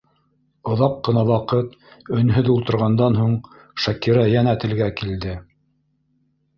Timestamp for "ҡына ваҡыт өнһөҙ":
1.07-2.51